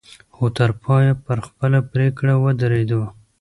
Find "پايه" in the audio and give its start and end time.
0.83-1.13